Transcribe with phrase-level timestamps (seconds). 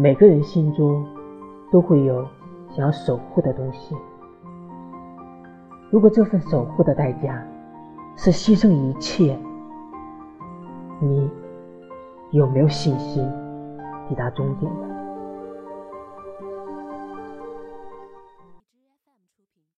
[0.00, 1.04] 每个人心中
[1.72, 2.24] 都会有
[2.70, 3.96] 想要守护的东西。
[5.90, 7.44] 如果这份守护的代价
[8.14, 9.36] 是牺牲一切
[11.00, 11.28] 你
[12.30, 13.28] 有没有信心
[14.08, 14.97] 抵达终点呢